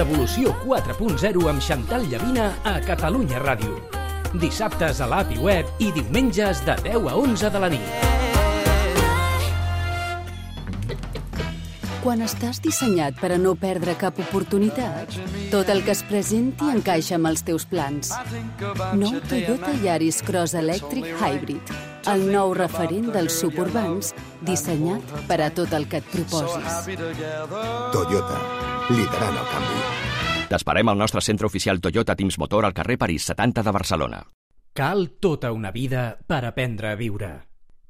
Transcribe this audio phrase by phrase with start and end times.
[0.00, 3.74] Revolució 4.0 amb Xantal Llavina a Catalunya Ràdio.
[4.40, 7.90] Dissabtes a l'API web i diumenges de 10 a 11 de la nit.
[12.00, 15.18] Quan estàs dissenyat per a no perdre cap oportunitat,
[15.52, 18.14] tot el que es presenti encaixa amb els teus plans.
[18.96, 21.76] Nou Toyota Yaris Cross Electric Hybrid,
[22.08, 24.14] el nou referent dels suburbans,
[24.48, 26.88] dissenyat per a tot el que et proposis.
[27.92, 29.80] Toyota, liderant el canvi.
[30.50, 34.22] T'esperem al nostre centre oficial Toyota Teams Motor al carrer París 70 de Barcelona.
[34.74, 37.30] Cal tota una vida per aprendre a viure.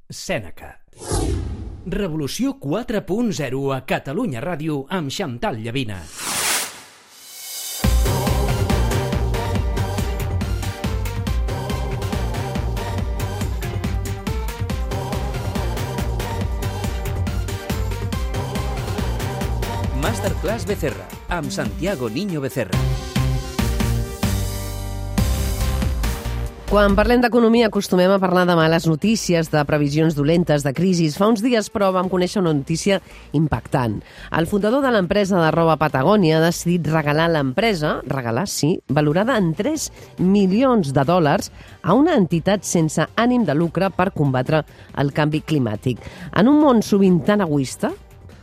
[0.09, 0.75] Sèneca.
[1.85, 6.03] Revolució 4.0 a Catalunya Ràdio amb Xantal Llavina.
[20.41, 22.73] Masterclass Becerra amb Santiago Niño Becerra.
[26.65, 31.19] Quan parlem d'economia acostumem a parlar de males notícies, de previsions dolentes, de crisis.
[31.19, 33.03] Fa uns dies, però, vam conèixer una notícia
[33.37, 33.99] impactant.
[34.33, 39.53] El fundador de l'empresa de roba Patagònia ha decidit regalar l'empresa, regalar, sí, valorada en
[39.53, 41.51] 3 milions de dòlars
[41.83, 44.65] a una entitat sense ànim de lucre per combatre
[44.97, 46.01] el canvi climàtic.
[46.33, 47.91] En un món sovint tan egoista,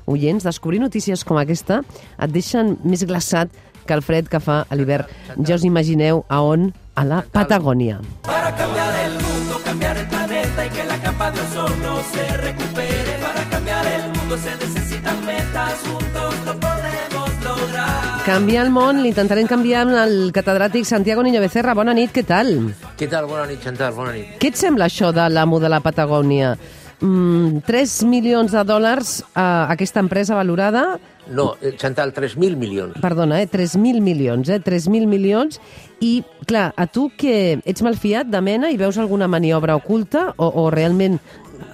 [0.09, 1.83] oients, descobrir notícies com aquesta
[2.19, 3.53] et deixen més glaçat
[3.89, 5.09] que el fred que fa a l'hivern.
[5.47, 6.73] Ja us imagineu a on?
[6.99, 8.01] A la Patagònia.
[8.27, 13.13] Para cambiar el mundo, cambiar el planeta y que la capa de ozono se recupere.
[13.23, 18.25] Para cambiar el mundo se necesitan metas, juntos lo podemos lograr.
[18.27, 21.77] Canviar el món, l'intentarem canviar amb el catedràtic Santiago Niño Becerra.
[21.79, 22.75] Bona nit, què tal?
[22.99, 23.31] Què tal?
[23.31, 24.35] Bona nit, Chantal, bona nit.
[24.43, 26.57] Què et sembla això de l'amo de la Patagònia?
[27.01, 32.95] Mm, 3 milions de dòlars a aquesta empresa valorada No, eh, Chantal, 3.000 milions.
[33.01, 33.49] Perdona, eh?
[33.49, 34.61] 3.000 milions, eh?
[34.65, 35.61] 3.000 milions.
[36.01, 40.49] I, clar, a tu que ets malfiat de mena i veus alguna maniobra oculta o,
[40.49, 41.19] o realment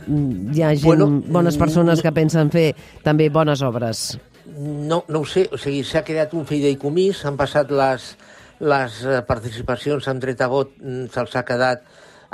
[0.08, 2.72] mm, hi ha gent, Bueno, bones mm, persones que pensen fer
[3.06, 4.18] també bones obres?
[4.58, 8.14] No, no ho sé, o sigui, s'ha creat un fideïcomís, han passat les,
[8.64, 11.86] les eh, participacions amb dret a vot, mm, se'ls ha quedat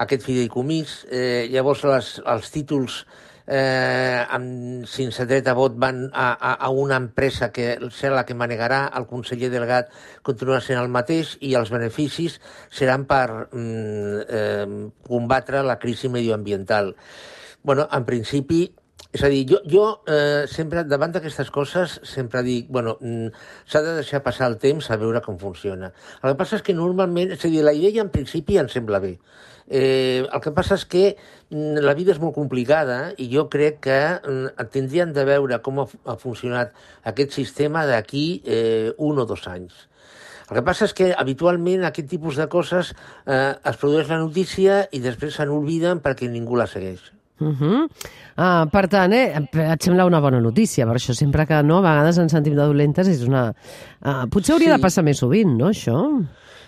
[0.05, 3.03] aquest fideïcomís, eh, llavors les, els títols
[3.51, 8.25] eh, amb, sense dret a vot van a, a, a una empresa que serà la
[8.29, 9.91] que manegarà, el conseller Delgat
[10.27, 12.39] continuarà sent el mateix i els beneficis
[12.71, 14.67] seran per mm, eh,
[15.09, 16.95] combatre la crisi medioambiental.
[17.63, 18.71] bueno, en principi,
[19.13, 23.33] és a dir, jo, jo eh, sempre, davant d'aquestes coses, sempre dic, bueno, mm,
[23.67, 25.91] s'ha de deixar passar el temps a veure com funciona.
[26.21, 29.03] El que passa és que normalment, és a dir, la idea en principi em sembla
[29.03, 29.17] bé.
[29.67, 33.83] Eh, el que passa és que mm, la vida és molt complicada i jo crec
[33.89, 39.27] que mm, tindrien de veure com ha, ha funcionat aquest sistema d'aquí eh, un o
[39.27, 39.89] dos anys.
[40.51, 42.95] El que passa és que habitualment aquest tipus de coses
[43.27, 47.11] eh, es produeix la notícia i després se n'obliden perquè ningú la segueix.
[47.41, 47.89] Uh -huh.
[48.37, 49.35] ah, per tant, eh,
[49.73, 52.63] et sembla una bona notícia, per això sempre que no, a vegades ens sentim de
[52.63, 53.55] dolentes és una...
[54.03, 54.77] Ah, potser hauria Sí.
[54.77, 56.27] de passar més sovint, no, això?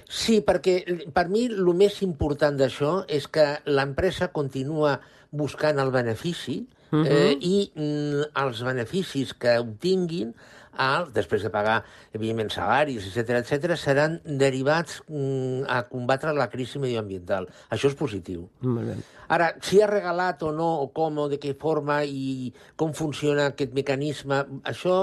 [0.09, 5.01] Sí, perquè per mi el més important d'això és que l'empresa continua
[5.31, 7.07] buscant el benefici Mhm.
[7.07, 10.35] eh, i mm, els beneficis que obtinguin
[10.81, 11.81] el, després de pagar,
[12.15, 17.49] evidentment, salaris, etc etc, seran derivats mm, a combatre la crisi medioambiental.
[17.71, 18.47] Això és positiu.
[18.65, 18.97] Molt bé.
[19.33, 23.51] Ara, si ha regalat o no, o com, o de què forma i com funciona
[23.53, 24.97] aquest mecanisme, això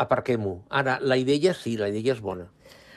[0.00, 0.58] aparquem-ho.
[0.70, 2.48] Ara, la idea sí, la idea és bona.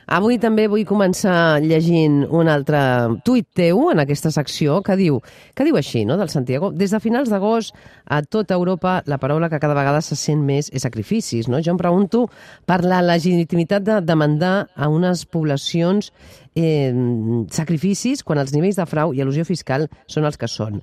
[0.10, 2.80] Avui també vull començar llegint un altre
[3.22, 5.20] tuit teu en aquesta secció que diu,
[5.54, 6.72] que diu així, no?, del Santiago.
[6.74, 7.78] Des de finals d'agost
[8.10, 11.62] a tota Europa la paraula que cada vegada se sent més és sacrificis, no?
[11.62, 12.24] Jo em pregunto
[12.66, 16.10] per la legitimitat de demandar a unes poblacions
[16.58, 16.90] eh,
[17.54, 20.82] sacrificis quan els nivells de frau i elusió fiscal són els que són.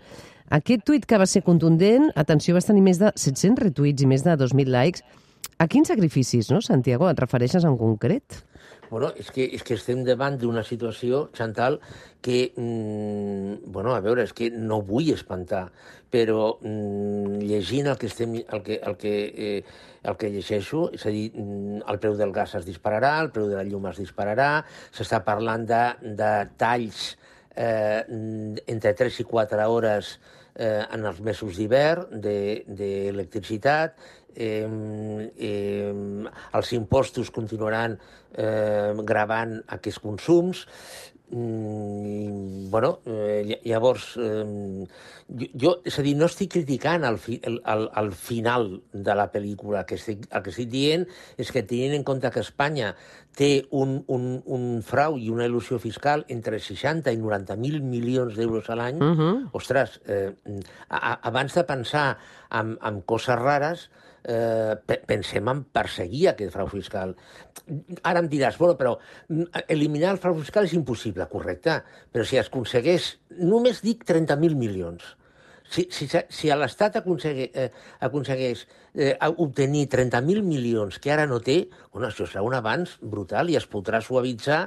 [0.55, 4.23] Aquest tuit que va ser contundent, atenció, va tenir més de 700 retuits i més
[4.23, 5.03] de 2.000 likes.
[5.57, 8.43] A quins sacrificis, no, Santiago, et refereixes en concret?
[8.91, 11.79] Bueno, és que, és que estem davant d'una situació, Chantal,
[12.23, 15.65] que, mm, bueno, a veure, és que no vull espantar,
[16.13, 19.65] però mm, llegint el que, estem, el que, el que, eh,
[20.05, 23.49] el que llegeixo, és a dir, mm, el preu del gas es dispararà, el preu
[23.49, 24.51] de la llum es dispararà,
[24.93, 25.85] s'està parlant de,
[26.21, 27.17] de talls
[27.57, 28.05] eh,
[28.69, 30.19] entre 3 i 4 hores
[30.57, 33.99] en els mesos d'hivern d'electricitat,
[34.37, 34.69] eh,
[35.37, 35.93] eh,
[36.53, 40.67] els impostos continuaran eh, gravant aquests consums.
[41.29, 44.87] Mm, bueno, eh, llavors, eh,
[45.27, 49.17] jo, jo, és a dir, no estic criticant el, fi, el, el, el final de
[49.19, 51.07] la pel·lícula, que estic, el que estic dient
[51.37, 52.93] és que tenint en compte que Espanya
[53.37, 58.71] té un, un, un frau i una il·lusió fiscal entre 60 i 90.000 milions d'euros
[58.71, 59.35] a l'any, uh -huh.
[59.53, 60.31] ostres, eh,
[60.89, 62.19] a, abans de pensar
[62.51, 63.89] en, en coses rares,
[64.27, 67.15] eh, pensem en perseguir aquest frau fiscal.
[68.03, 68.97] Ara em diràs, bueno, però
[69.29, 71.81] mm, eliminar el frau fiscal és impossible, correcte,
[72.13, 75.15] però si es aconsegueix, només dic 30.000 milions,
[75.67, 77.71] si, si, si l'Estat aconsegueix, eh,
[78.07, 83.51] aconsegueix eh, obtenir 30.000 milions que ara no té, bueno, això serà un avanç brutal
[83.51, 84.67] i es podrà suavitzar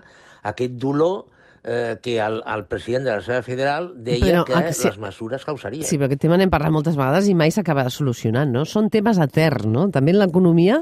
[0.51, 1.29] aquest dolor
[1.63, 4.99] eh, que el, el president de la Reserva Federal deia però, que, que sí, les
[5.01, 5.85] mesures causarien.
[5.87, 8.65] Sí, però aquest tema n'hem parlat moltes vegades i mai s'acaba solucionant, no?
[8.69, 9.89] Són temes eterns, no?
[9.93, 10.81] També en l'economia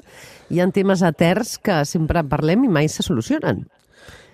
[0.50, 3.66] hi ha temes eterns que sempre parlem i mai se solucionen.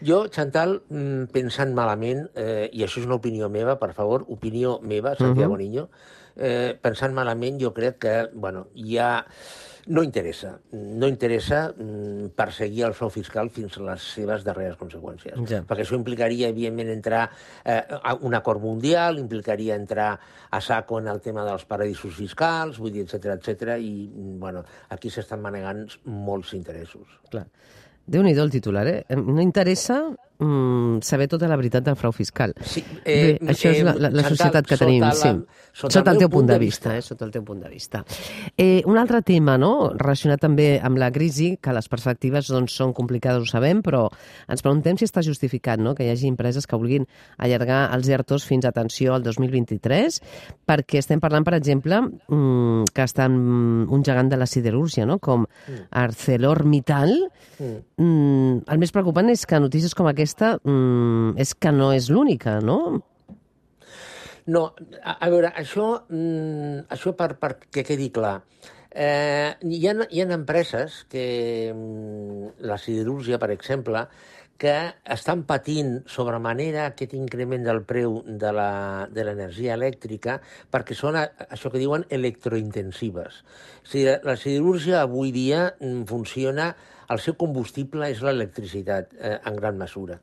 [0.04, 4.80] Jo, Chantal, mm, pensant malament, eh, i això és una opinió meva, per favor, opinió
[4.82, 5.62] meva, Santiago uh -huh.
[5.64, 5.90] Niño,
[6.36, 9.26] eh, pensant malament, jo crec que, bueno, hi ha...
[9.88, 10.60] No interessa.
[10.72, 15.36] No interessa mm, perseguir el frau fiscal fins a les seves darreres conseqüències.
[15.50, 15.62] Ja.
[15.68, 17.26] Perquè això implicaria, evidentment, entrar
[17.66, 20.14] eh, a un acord mundial, implicaria entrar
[20.50, 24.64] a saco en el tema dels paradisos fiscals, vull dir, etc etc i, mm, bueno,
[24.96, 27.20] aquí s'estan manegant molts interessos.
[27.30, 27.48] Clar.
[28.04, 29.04] Déu-n'hi-do el titular, eh?
[29.16, 30.02] No interessa
[30.44, 32.54] mm, saber tota la veritat del frau fiscal.
[32.62, 35.02] Sí, eh, Bé, això eh, és la, la, la societat que tenim.
[35.04, 35.34] La, sí.
[35.74, 36.98] Sota, sota el teu punt de vista, vista.
[37.00, 37.02] eh?
[37.02, 38.04] sota el teu punt de vista.
[38.56, 42.94] Eh, un altre tema, no?, relacionat també amb la crisi, que les perspectives doncs, són
[42.94, 44.04] complicades, ho sabem, però
[44.54, 45.96] ens preguntem si està justificat no?
[45.98, 47.08] que hi hagi empreses que vulguin
[47.42, 50.20] allargar els ERTOs fins, atenció, al 2023,
[50.70, 53.34] perquè estem parlant, per exemple, mm, que estan
[53.90, 55.88] un gegant de la siderúrgia, no?, com mm.
[55.90, 57.16] ArcelorMittal.
[57.58, 57.82] Mm.
[57.98, 62.10] Mm, el més preocupant és que notícies com aquesta aquesta mm, és que no és
[62.10, 63.02] l'única, no?
[64.50, 64.64] No,
[65.00, 68.42] a, a veure, això, mm, això per, per que quedi clar.
[68.94, 74.08] Eh, hi, ha, hi ha empreses que, mm, la siderúrgia, per exemple,
[74.58, 74.74] que
[75.12, 80.38] estan patint sobre manera aquest increment del preu de l'energia elèctrica
[80.72, 83.42] perquè són això que diuen electrointensives.
[83.84, 86.74] O sigui, la siderúrgia avui dia mm, funciona
[87.10, 90.20] el seu combustible és l'electricitat, eh, en gran mesura.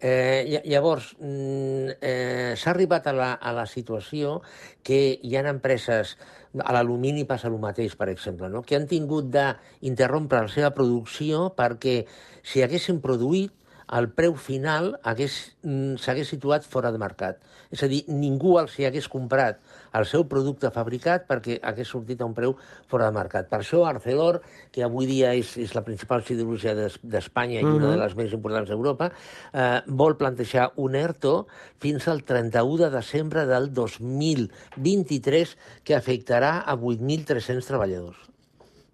[0.00, 4.40] Eh, llavors, mm, eh, s'ha arribat a la, a la situació
[4.82, 6.16] que hi ha empreses,
[6.56, 8.62] a l'alumini passa el mateix, per exemple, no?
[8.62, 12.06] que han tingut d'interrompre la seva producció perquè
[12.42, 13.52] si haguessin produït
[13.96, 17.40] el preu final mm, s'hagués situat fora de mercat.
[17.70, 19.60] És a dir, ningú els hi hagués comprat
[19.94, 22.56] el seu producte fabricat perquè hagués sortit a un preu
[22.90, 23.48] fora de mercat.
[23.50, 24.40] Per això Arcelor,
[24.74, 28.70] que avui dia és, és la principal siderúrgia d'Espanya i una de les més importants
[28.70, 29.10] d'Europa,
[29.52, 31.34] eh, vol plantejar un ERTO
[31.82, 38.26] fins al 31 de desembre del 2023 que afectarà a 8.300 treballadors.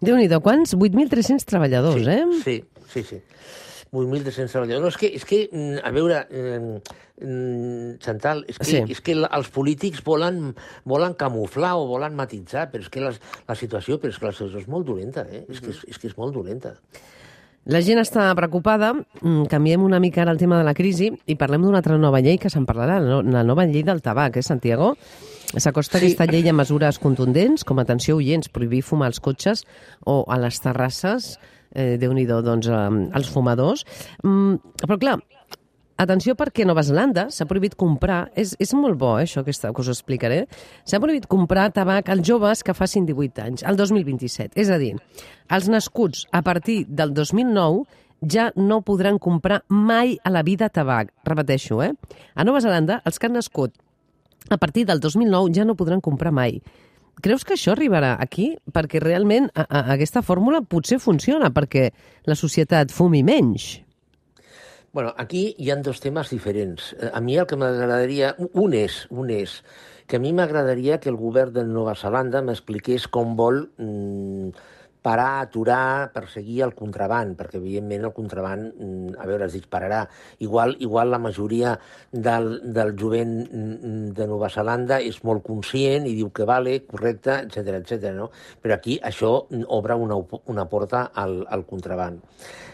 [0.04, 0.76] Déu-n'hi-do, quants?
[0.76, 2.25] 8.300 treballadors, sí, eh?
[2.44, 2.58] Sí,
[2.92, 3.22] sí, sí.
[3.96, 4.84] 8.300 treballadors.
[4.84, 6.60] No, és que, és que mm, a veure, eh,
[7.25, 8.84] mm, Chantal, és que, sí.
[8.93, 10.54] és que els polítics volen,
[10.84, 13.12] volen camuflar o volen matitzar, però és que la,
[13.48, 15.46] la situació, però és que la situació és molt dolenta, eh?
[15.48, 16.76] és, que és, és que és molt dolenta.
[17.66, 18.93] La gent està preocupada.
[19.25, 22.20] Mm, canviem una mica ara el tema de la crisi i parlem d'una altra nova
[22.22, 24.92] llei que se'n parlarà, la nova llei del tabac, eh, Santiago?
[25.56, 26.04] S'acosta sí.
[26.04, 29.64] aquesta llei a mesures contundents, com atenció oients, prohibir fumar als cotxes
[30.04, 31.40] o a les terrasses,
[31.76, 33.85] eh, déu nhi doncs, eh, els fumadors.
[34.25, 35.18] Mm, però clar,
[35.97, 39.71] Atenció perquè a Nova Zelanda s'ha prohibit comprar, és, és molt bo eh, això aquesta,
[39.73, 40.42] que us explicaré,
[40.85, 44.52] s'ha prohibit comprar tabac als joves que facin 18 anys, al 2027.
[44.61, 44.92] És a dir,
[45.49, 47.87] els nascuts a partir del 2009
[48.28, 51.14] ja no podran comprar mai a la vida tabac.
[51.25, 51.95] Repeteixo, eh?
[52.35, 53.73] A Nova Zelanda, els que han nascut
[54.50, 56.61] a partir del 2009 ja no podran comprar mai.
[57.23, 58.50] Creus que això arribarà aquí?
[58.73, 61.88] Perquè realment a, a, aquesta fórmula potser funciona perquè
[62.28, 63.70] la societat fumi menys.
[64.92, 66.92] Bueno, aquí hi han dos temes diferents.
[66.96, 68.35] Eh, a mi el que m'agradaria...
[68.52, 69.61] Un és, un és
[70.06, 74.52] que a mi m'agradaria que el govern de Nova Zelanda m'expliqués com vol mm,
[75.06, 80.02] parar, aturar, perseguir el contraband, perquè evidentment el contraband, mm, a veure, es dispararà.
[80.42, 81.76] Igual, igual la majoria
[82.10, 87.38] del, del jovent mm, de Nova Zelanda és molt conscient i diu que vale, correcte,
[87.46, 88.10] etc etc.
[88.18, 88.30] no?
[88.62, 89.32] Però aquí això
[89.78, 90.18] obre una,
[90.50, 92.22] una porta al, al contraband.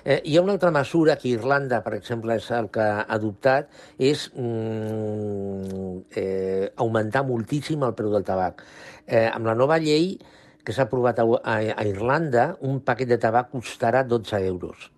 [0.04, 3.68] Eh, hi ha una altra mesura que Irlanda, per exemple, és el que ha adoptat,
[4.00, 8.64] és mm, eh, augmentar moltíssim el preu del tabac.
[9.06, 10.16] Eh, amb la nova llei,
[10.64, 14.90] que s'ha aprovat a, a, a Irlanda, un paquet de tabac costarà 12 euros.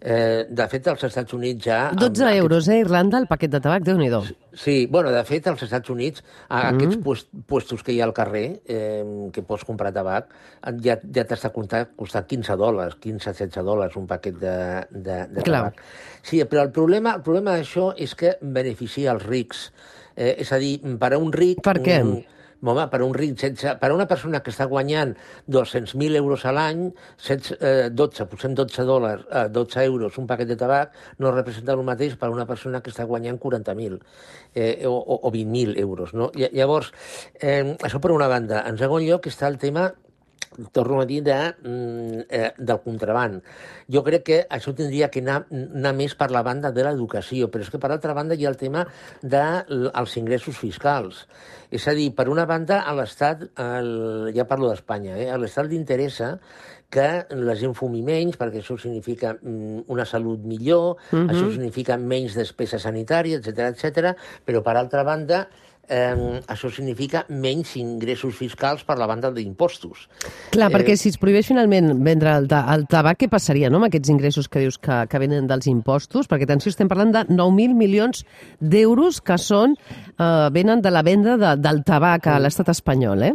[0.00, 1.88] Eh, de fet, als Estats Units ja...
[1.88, 4.06] amb 12 aquests- euros, eh, Irlanda, el paquet de tabac, déu nhi
[4.54, 6.76] Sí, bueno, de fet, als Estats Units, a Mm.
[6.76, 10.30] aquests puest, puestos que hi ha al carrer, eh, que pots comprar tabac,
[10.84, 15.64] ja, ja t'està costant, costant 15 dòlars, 15-16 dòlars un paquet de, de, de Clar.
[15.72, 15.82] tabac.
[16.22, 19.72] Sí, però el problema, el problema d'això és que beneficia els rics.
[20.14, 21.58] Eh, és a dir, per a un ric...
[21.62, 22.04] Per què?
[22.04, 22.22] mm,
[22.60, 25.12] Home, per un ric, sense, per a una persona que està guanyant
[25.46, 26.88] 200.000 euros a l'any,
[27.22, 30.90] 16, eh, 12, posem 12 dòlars, eh, 12 euros un paquet de tabac,
[31.22, 34.00] no representa el mateix per una persona que està guanyant 40.000
[34.54, 36.14] eh, o, o o 20.000 euros.
[36.14, 36.32] No?
[36.34, 36.90] Lla- Llavors,
[37.40, 38.64] eh, això per una banda.
[38.66, 39.92] En segon lloc està el tema
[40.72, 43.42] torno a dir, de, mm, eh, del contraband.
[43.88, 47.62] Jo crec que això tindria que anar, anar més per la banda de l'educació, però
[47.62, 48.86] és que per altra banda hi ha el tema
[49.22, 51.26] dels ingressos fiscals.
[51.70, 53.50] És a dir, per una banda, a l'Estat,
[54.34, 56.38] ja parlo d'Espanya, eh, a l'Estat li interessa
[56.90, 62.34] que la gent fumi menys, perquè això significa mm, una salut millor, això significa menys
[62.38, 64.14] despesa sanitària, etc etc.
[64.44, 65.46] però per altra banda,
[65.88, 70.06] eh, això significa menys ingressos fiscals per la banda d'impostos.
[70.52, 73.80] Clar, Eh, perquè si es prohibeix finalment vendre el, ta el tabac, què passaria no,
[73.80, 76.28] amb aquests ingressos que dius que, que venen dels impostos?
[76.28, 78.24] Perquè, atenció, estem parlant de 9.000 milions
[78.60, 79.76] d'euros que són,
[80.18, 83.34] eh, venen de la venda de, del tabac a l'estat espanyol, eh?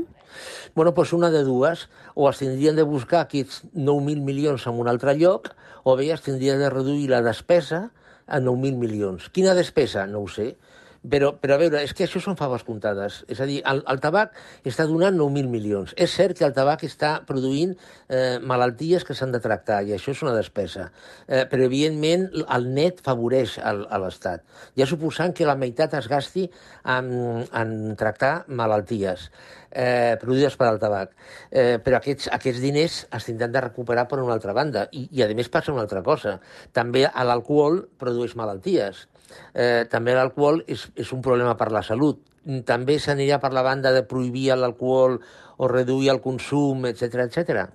[0.76, 4.90] Bueno, doncs una de dues, o es tindrien de buscar aquests 9.000 milions en un
[4.90, 5.52] altre lloc,
[5.84, 7.92] o bé es tindria de reduir la despesa
[8.26, 9.30] a 9.000 milions.
[9.30, 10.08] Quina despesa?
[10.08, 10.56] No ho sé.
[11.04, 13.22] Però, però a veure, és que això són faves comptades.
[13.32, 14.38] És a dir, el, el tabac
[14.70, 15.96] està donant 9.000 milions.
[16.00, 20.14] És cert que el tabac està produint eh, malalties que s'han de tractar, i això
[20.16, 20.88] és una despesa.
[21.28, 24.46] Eh, però, evidentment, el net favoreix a l'Estat.
[24.80, 26.48] Ja suposant que la meitat es gasti
[26.96, 27.12] en,
[27.52, 29.28] en tractar malalties
[29.74, 31.14] eh, produïdes per al tabac.
[31.50, 34.88] Eh, però aquests, aquests diners es tindran de recuperar per una altra banda.
[34.92, 36.38] I, i a més passa una altra cosa.
[36.72, 39.08] També l'alcohol produeix malalties.
[39.54, 42.22] Eh, també l'alcohol és, és un problema per la salut.
[42.68, 45.20] També s'anirà per la banda de prohibir l'alcohol
[45.58, 47.66] o reduir el consum, etc etc.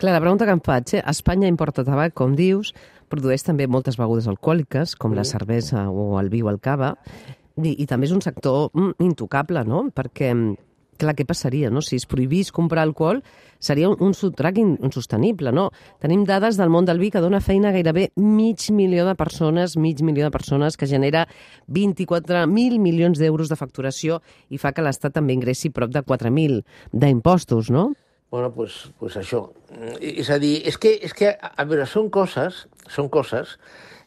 [0.00, 1.02] Clar, la pregunta que em faig, eh?
[1.12, 2.72] Espanya importa tabac, com dius,
[3.12, 6.94] produeix també moltes begudes alcohòliques, com la cervesa o el vi o el cava,
[7.60, 9.82] i, i també és un sector mm, intocable, no?
[9.94, 10.69] Perquè, mm,
[11.00, 11.80] clar, què passaria, no?
[11.82, 13.22] Si es prohibís comprar alcohol,
[13.60, 15.70] seria un, un subtrac in- insostenible, no?
[16.00, 19.76] Tenim dades del món del vi que dona feina a gairebé mig milió de persones,
[19.80, 21.26] mig milió de persones, que genera
[21.68, 24.20] 24.000 milions d'euros de facturació
[24.52, 27.90] i fa que l'Estat també ingressi prop de 4.000 d'impostos, no?
[28.30, 29.48] Bueno, pues, pues això.
[29.98, 32.60] És a dir, és que, és que, a veure, són coses,
[32.90, 33.56] són coses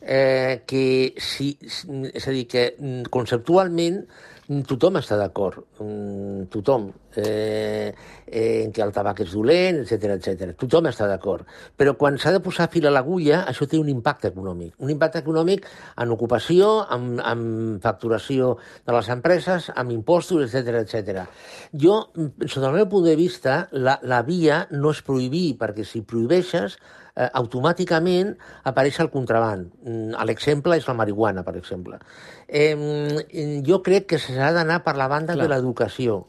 [0.03, 6.89] eh, que, si, és a dir, que mm, conceptualment mm, tothom està d'acord, mm, tothom,
[7.15, 7.93] eh,
[8.27, 10.51] eh, en que el tabac és dolent, etc etc.
[10.59, 11.47] Tothom està d'acord.
[11.79, 14.73] Però quan s'ha de posar fil a l'agulla, això té un impacte econòmic.
[14.83, 15.69] Un impacte econòmic
[16.03, 17.45] en ocupació, en, en
[17.83, 21.23] facturació de les empreses, amb impostos, etc etc.
[21.71, 22.01] Jo,
[22.47, 26.77] sota el meu punt de vista, la, la via no és prohibir, perquè si prohibeixes,
[27.15, 28.33] eh, automàticament
[28.69, 29.69] apareix el contraband.
[29.85, 31.99] Mm, L'exemple és la marihuana, per exemple.
[32.47, 35.43] Eh, mm, jo crec que s'ha d'anar per la banda Clar.
[35.43, 36.25] de l'educació.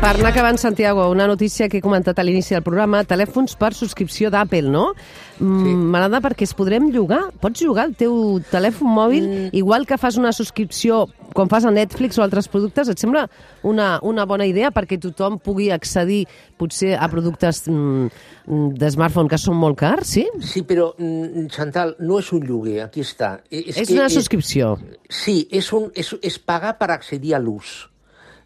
[0.00, 3.74] Per anar acabant, Santiago, una notícia que he comentat a l'inici del programa, telèfons per
[3.76, 4.94] subscripció d'Apple, no?
[5.36, 5.42] Sí.
[5.44, 7.26] M'agrada perquè es podrem llogar.
[7.38, 9.50] Pots llogar el teu telèfon mòbil, mm.
[9.60, 12.88] igual que fas una subscripció quan fas a Netflix o altres productes.
[12.92, 13.26] Et sembla
[13.66, 16.24] una, una bona idea perquè tothom pugui accedir
[16.60, 18.08] potser a productes mm,
[18.46, 20.26] mm, de smartphone que són molt cars, sí?
[20.40, 23.38] Sí, però, mm, Chantal, no és un lloguer, aquí està.
[23.50, 24.74] Eh, És, que una subscripció.
[25.08, 27.86] Sí, és, un, és, és pagar per accedir a l'ús.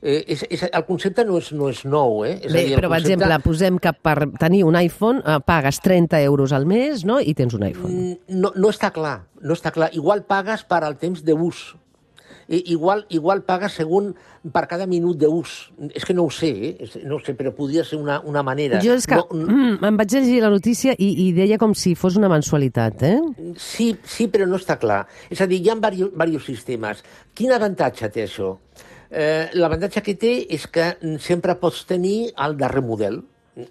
[0.04, 2.34] Eh, és, és, el concepte no és, no és nou, eh?
[2.42, 5.22] És a Bé, dir, el però, per concepte- exemple, posem que per tenir un iPhone
[5.24, 8.18] eh, pagues 30 euros al mes, no?, i tens un iPhone.
[8.28, 9.88] No, no està clar, no està clar.
[9.96, 11.62] Igual pagues per al temps d'ús.
[12.48, 14.12] Igual, igual pagues segon
[14.52, 15.72] per cada minut d'ús.
[15.94, 16.88] És que no ho sé, eh?
[17.08, 18.80] No ho sé, però podria ser una, una manera.
[18.84, 21.94] Jo és que No, mm, em vaig llegir la notícia i, i deia com si
[21.94, 23.20] fos una mensualitat, eh?
[23.56, 25.04] Sí, sí, però no està clar.
[25.30, 27.04] És a dir, hi ha diversos, diversos sistemes.
[27.34, 28.56] Quin avantatge té això?
[29.14, 33.22] Eh, L'avantatge que té és que sempre pots tenir el darrer model.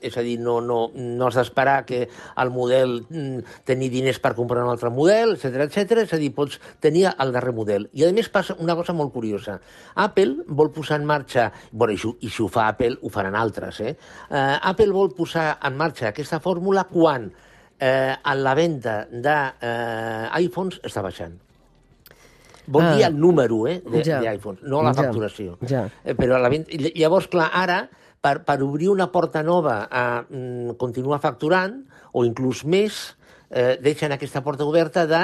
[0.01, 2.05] És a dir, no, no, no has d'esperar que
[2.39, 6.03] el model mm, tenir diners per comprar un altre model, etc etc.
[6.05, 7.89] És a dir, pots tenir el darrer model.
[7.91, 9.59] I a més passa una cosa molt curiosa.
[9.95, 13.35] Apple vol posar en marxa, bueno, i, si, i si ho fa Apple, ho faran
[13.35, 13.95] altres, eh?
[14.31, 17.27] eh Apple vol posar en marxa aquesta fórmula quan
[17.79, 21.33] eh, en la venda d'iPhones eh, iPhones està baixant.
[22.65, 22.93] Vol Ah.
[22.95, 24.21] dir el número eh, de- Ja.
[24.21, 25.03] d'iPhones, no la Ja.
[25.03, 25.57] facturació.
[25.67, 25.89] Ja.
[26.05, 26.69] Eh, Però la venda...
[26.95, 27.89] Llavors, clar, ara,
[28.23, 31.81] per, per obrir una porta nova a mm, continuar facturant,
[32.15, 33.03] o inclús més,
[33.49, 35.23] eh, deixen aquesta porta oberta de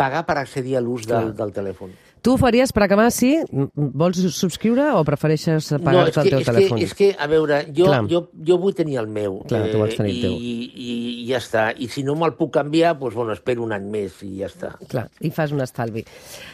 [0.00, 1.92] pagar per accedir a l'ús del, del telèfon.
[2.22, 3.36] Tu ho faries per acabar, sí?
[3.74, 6.78] Vols subscriure o prefereixes pagar-te és el teu és telèfon?
[6.80, 8.00] Que, és que, a veure, jo, Clar.
[8.10, 9.40] jo, jo vull tenir el meu.
[9.44, 10.32] eh, Clar, tu vols tenir el i, teu.
[10.32, 11.68] I, i, ja està.
[11.78, 14.74] I si no me'l puc canviar, doncs, bueno, espero un any més i ja està.
[14.88, 16.04] Clar, i fas un estalvi.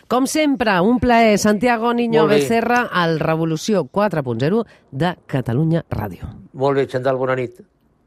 [0.08, 1.38] Com sempre, un plaer.
[1.38, 2.26] Santiago Niño.
[2.28, 6.28] Becerra, al Revolució 4.0 de Catalunya Ràdio.
[6.54, 7.60] Molt bé, Xandall, bona nit.